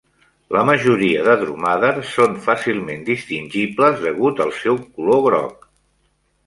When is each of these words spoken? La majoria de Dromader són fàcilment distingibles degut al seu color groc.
La 0.55 0.61
majoria 0.69 1.25
de 1.27 1.35
Dromader 1.41 1.91
són 2.13 2.33
fàcilment 2.47 3.07
distingibles 3.11 4.03
degut 4.09 4.43
al 4.49 4.59
seu 4.65 4.83
color 4.99 5.25
groc. 5.31 5.67